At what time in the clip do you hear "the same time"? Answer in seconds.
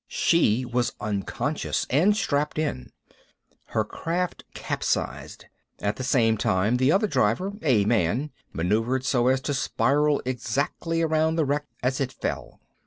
5.97-6.77